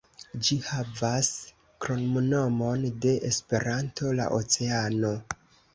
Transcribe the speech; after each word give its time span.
Ĝi 0.45 0.55
havas 0.67 1.29
kromnomon 1.85 2.89
de 3.05 3.15
Esperanto: 3.31 4.17
"La 4.23 4.31
Oceano". 4.41 5.19